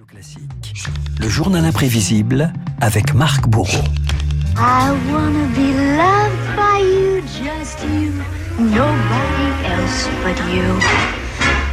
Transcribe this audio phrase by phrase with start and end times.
[0.00, 0.86] Radio Classique,
[1.20, 3.84] le journal imprévisible avec Marc Bourreau.
[4.56, 8.12] I wanna be loved by you, just you,
[8.58, 10.78] nobody else but you.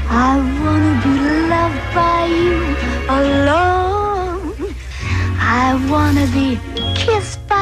[0.10, 1.16] I wanna be
[1.48, 2.76] loved by you
[3.08, 4.76] alone.
[5.40, 6.60] I wanna be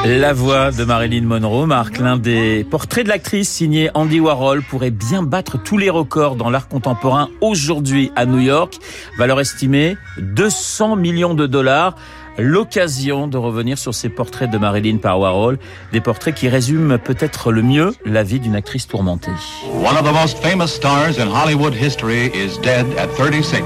[0.04, 4.90] La voix de Marilyn Monroe marque l'un des portraits de l'actrice signé Andy Warhol pourrait
[4.90, 8.78] bien battre tous les records dans l'art contemporain aujourd'hui à New York.
[9.18, 11.96] Valeur estimée 200 millions de dollars.
[12.38, 15.58] L'occasion de revenir sur ces portraits de Marilyn par Warhol,
[15.92, 19.30] des portraits qui résument peut-être le mieux la vie d'une actrice tourmentée.
[19.72, 23.62] One of the most famous stars in Hollywood history is dead at 36,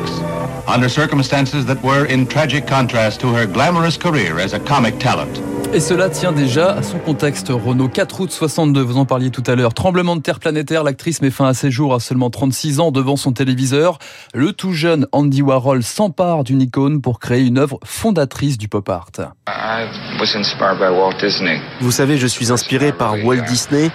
[0.73, 5.50] under circumstances that were in tragic contrast to her glamorous career as a comic talent.
[5.73, 7.49] Et cela tient déjà à son contexte.
[7.51, 9.73] Renault 4 août 62, vous en parliez tout à l'heure.
[9.73, 13.15] Tremblement de terre planétaire, l'actrice met fin à ses jours à seulement 36 ans devant
[13.15, 13.99] son téléviseur.
[14.35, 18.89] Le tout jeune Andy Warhol s'empare d'une icône pour créer une œuvre fondatrice du pop
[18.89, 19.13] art.
[19.47, 19.87] I
[20.19, 21.61] was inspired by Walt Disney.
[21.81, 23.91] Vous savez, je suis inspiré par Walt Disney,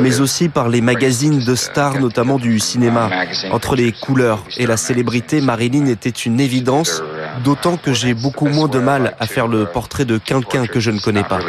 [0.00, 3.10] mais aussi par les magazines de stars, notamment du cinéma.
[3.52, 7.02] Entre les couleurs et la célébrité, Marilyn était une évidence,
[7.44, 10.90] d'autant que j'ai beaucoup moins de mal à faire le portrait de quelqu'un que je
[10.90, 11.40] ne connais pas.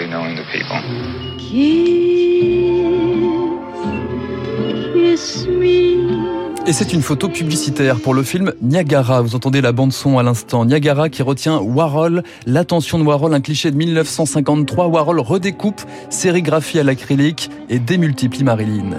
[6.68, 9.22] Et c'est une photo publicitaire pour le film Niagara.
[9.22, 10.64] Vous entendez la bande son à l'instant.
[10.64, 14.88] Niagara qui retient Warhol, l'attention de Warhol, un cliché de 1953.
[14.88, 18.92] Warhol redécoupe, sérigraphie à l'acrylique et démultiplie Marilyn.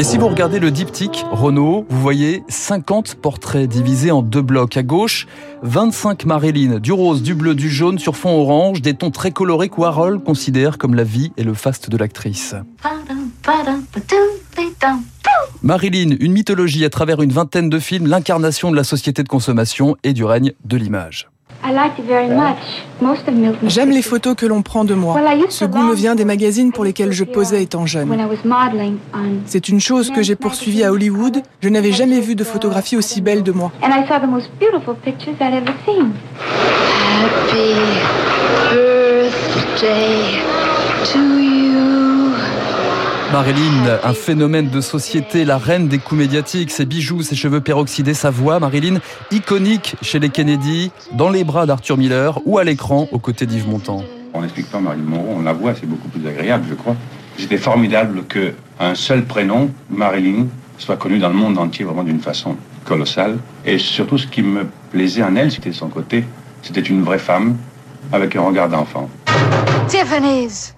[0.00, 4.78] Et si vous regardez le diptyque Renault, vous voyez 50 portraits divisés en deux blocs.
[4.78, 5.26] À gauche,
[5.60, 9.68] 25 Marilyn, du rose, du bleu, du jaune sur fond orange, des tons très colorés
[9.68, 12.54] que Warhol considère comme la vie et le faste de l'actrice.
[15.62, 19.98] Marilyn, une mythologie à travers une vingtaine de films, l'incarnation de la société de consommation
[20.02, 21.28] et du règne de l'image.
[23.66, 25.16] J'aime les photos que l'on prend de moi.
[25.48, 28.08] Ce goût me vient des magazines pour lesquels je posais étant jeune.
[29.46, 31.42] C'est une chose que j'ai poursuivie à Hollywood.
[31.60, 33.72] Je n'avais jamais vu de photographie aussi belle de moi.
[33.82, 36.12] And I saw the most beautiful pictures I'd ever seen.
[37.20, 37.74] Happy
[38.72, 40.40] birthday
[41.12, 41.89] to you.
[43.32, 48.12] Marilyn, un phénomène de société, la reine des coups médiatiques, ses bijoux, ses cheveux peroxydés,
[48.12, 48.98] sa voix, Marilyn,
[49.30, 53.68] iconique chez les Kennedy, dans les bras d'Arthur Miller ou à l'écran aux côtés d'Yves
[53.68, 54.02] Montand.
[54.34, 56.96] On n'explique pas Marilyn Monroe, on la voit, c'est beaucoup plus agréable, je crois.
[57.38, 60.46] C'était formidable que un seul prénom, Marilyn,
[60.78, 63.38] soit connu dans le monde entier vraiment d'une façon colossale.
[63.64, 66.24] Et surtout, ce qui me plaisait en elle, c'était son côté.
[66.62, 67.56] C'était une vraie femme
[68.12, 69.08] avec un regard d'enfant.
[69.86, 70.74] Tiffany's.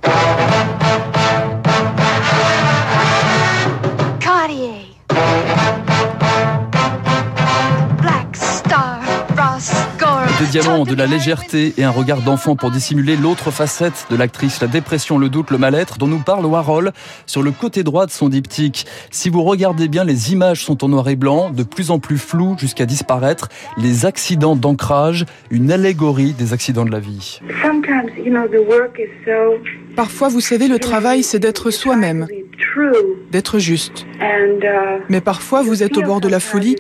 [10.43, 10.53] Gore.
[10.53, 14.61] Des diamants, de la légèreté et un regard d'enfant pour dissimuler l'autre facette de l'actrice,
[14.61, 16.93] la dépression, le doute, le mal-être dont nous parle Warhol
[17.27, 18.87] sur le côté droit de son diptyque.
[19.11, 22.19] Si vous regardez bien, les images sont en noir et blanc, de plus en plus
[22.19, 23.49] floues jusqu'à disparaître.
[23.77, 27.41] Les accidents d'ancrage, une allégorie des accidents de la vie.
[27.63, 29.59] Sometimes, you know, the work is so
[29.95, 32.27] Parfois, vous savez, le travail, c'est d'être soi-même,
[33.31, 34.07] d'être juste.
[34.63, 36.77] uh, Mais parfois, vous êtes au bord de la folie,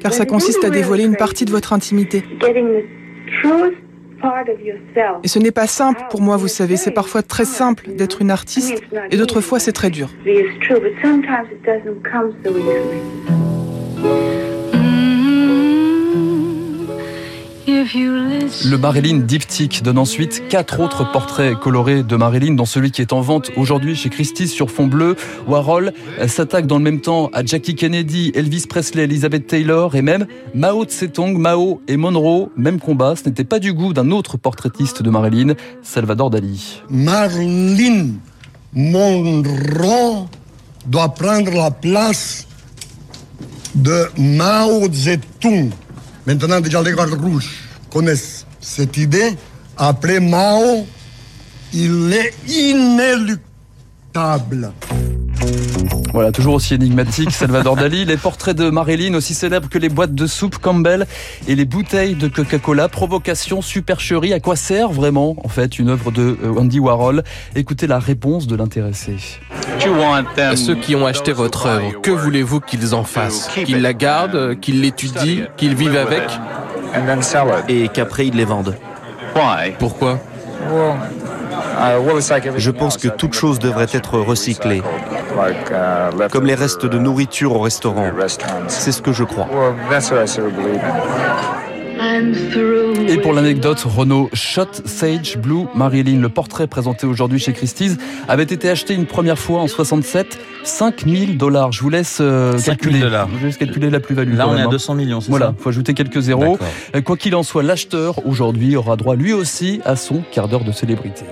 [0.00, 2.22] car ça consiste à dévoiler une partie de votre intimité.
[5.22, 8.30] Et ce n'est pas simple pour moi, vous savez, c'est parfois très simple d'être une
[8.30, 10.10] artiste, et d'autres fois, c'est très dur.
[17.92, 23.12] Le Marilyn diptyque donne ensuite quatre autres portraits colorés de Marilyn, dont celui qui est
[23.12, 25.16] en vente aujourd'hui chez Christie's sur fond bleu.
[25.48, 25.92] Warhol
[26.28, 30.84] s'attaque dans le même temps à Jackie Kennedy, Elvis Presley, Elizabeth Taylor et même Mao
[30.84, 32.50] Tse-tung, Mao et Monroe.
[32.56, 36.82] Même combat, ce n'était pas du goût d'un autre portraitiste de Marilyn, Salvador Dali.
[36.90, 38.10] Marilyn
[38.72, 40.28] Monroe
[40.86, 42.46] doit prendre la place
[43.74, 45.70] de Mao Zedong.
[46.24, 49.36] Maintenant, déjà, les gardes rouges connaissent cette idée.
[49.76, 50.86] Après Mao,
[51.72, 53.40] il est inéluctable.
[56.12, 58.04] Voilà, toujours aussi énigmatique, Salvador Dali.
[58.04, 61.06] Les portraits de Marilyn, aussi célèbres que les boîtes de soupe Campbell
[61.46, 62.88] et les bouteilles de Coca-Cola.
[62.88, 64.32] Provocation, supercherie.
[64.32, 67.22] À quoi sert vraiment, en fait, une œuvre de euh, Andy Warhol?
[67.54, 69.16] Écoutez la réponse de l'intéressé.
[70.56, 73.48] Ceux qui ont acheté votre œuvre, que voulez-vous qu'ils en fassent?
[73.64, 76.28] Qu'ils la gardent, qu'ils l'étudient, qu'ils vivent avec?
[77.68, 78.76] Et qu'après ils les vendent.
[79.34, 79.74] Why?
[79.78, 80.18] Pourquoi?
[81.80, 84.82] Uh, Je pense que toute chose devrait être recyclée.
[86.30, 88.10] Comme les restes de nourriture au restaurant.
[88.68, 89.48] C'est ce que je crois.
[93.08, 97.96] Et pour l'anecdote, Renault Shot Sage Blue Marilyn, le portrait présenté aujourd'hui chez Christie's,
[98.28, 101.72] avait été acheté une première fois en 67, 5000 dollars.
[101.72, 103.00] Je vous laisse euh, calculer.
[103.40, 104.34] Je laisse calculer la plus-value.
[104.34, 104.96] Là, on est à 200 hein.
[104.96, 106.58] millions, c'est Voilà, ça faut ajouter quelques zéros.
[106.94, 110.64] Euh, Quoi qu'il en soit, l'acheteur aujourd'hui aura droit lui aussi à son quart d'heure
[110.64, 111.24] de célébrité.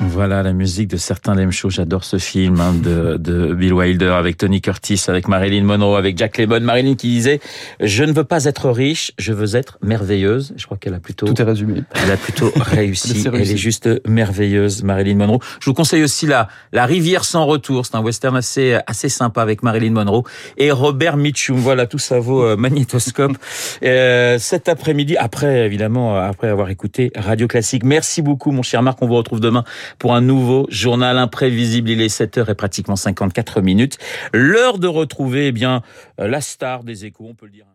[0.00, 1.70] Voilà la musique de certains Lem Show.
[1.70, 6.18] J'adore ce film hein, de, de, Bill Wilder avec Tony Curtis, avec Marilyn Monroe, avec
[6.18, 6.60] Jack Lemmon.
[6.60, 7.40] Marilyn qui disait
[7.80, 10.52] Je ne veux pas être riche, je veux être merveilleuse.
[10.56, 11.26] Je crois qu'elle a plutôt.
[11.26, 11.82] Tout est résumé.
[11.94, 13.24] Elle a plutôt réussi.
[13.26, 15.38] elle, elle est juste merveilleuse, Marilyn Monroe.
[15.60, 17.86] Je vous conseille aussi la, la Rivière sans retour.
[17.86, 20.24] C'est un western assez, assez sympa avec Marilyn Monroe
[20.58, 21.56] et Robert Mitchum.
[21.56, 23.32] Voilà, tout ça vaut euh, magnétoscope.
[23.82, 27.82] euh, cet après-midi, après, évidemment, après avoir écouté Radio Classique.
[27.82, 29.00] Merci beaucoup, mon cher Marc.
[29.00, 29.64] On vous retrouve demain
[29.98, 31.90] pour un nouveau journal imprévisible.
[31.90, 33.98] Il est 7h et pratiquement 54 minutes.
[34.32, 35.82] L'heure de retrouver, eh bien,
[36.18, 37.66] la star des échos, on peut le dire.